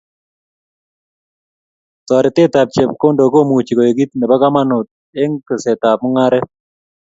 [2.07, 4.87] Toretetab chepkondok komuchi koek kit nebo kamanut
[5.21, 6.47] eng' tesetab mung'aret